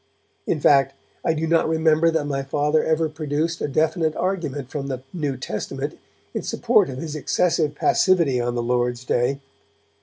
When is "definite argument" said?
3.67-4.71